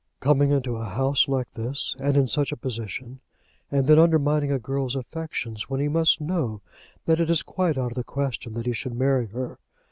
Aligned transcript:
"Coming 0.19 0.49
into 0.49 0.77
a 0.77 0.85
house 0.85 1.27
like 1.27 1.53
this, 1.53 1.95
and 1.99 2.17
in 2.17 2.25
such 2.25 2.51
a 2.51 2.57
position, 2.57 3.19
and 3.69 3.85
then 3.85 3.99
undermining 3.99 4.51
a 4.51 4.57
girl's 4.57 4.95
affections, 4.95 5.69
when 5.69 5.79
he 5.79 5.89
must 5.89 6.19
know 6.19 6.61
that 7.05 7.19
it 7.19 7.29
is 7.29 7.43
quite 7.43 7.77
out 7.77 7.91
of 7.91 7.95
the 7.95 8.03
question 8.03 8.55
that 8.55 8.65
he 8.65 8.73
should 8.73 8.95
marry 8.95 9.27
her! 9.27 9.59